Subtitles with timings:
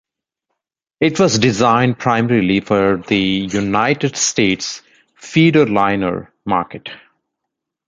[0.99, 4.81] It was designed primarily for the United States
[5.19, 6.89] "feederliner" market.